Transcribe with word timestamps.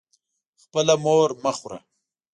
خپله 0.63 0.95
مور 1.03 1.29
مه 1.43 1.51
خوره. 1.57 1.79